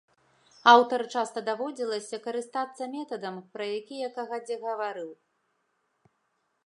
[0.71, 5.09] Аўтару часта даводзілася карыстацца метадам, пра які я кагадзе гаварыў.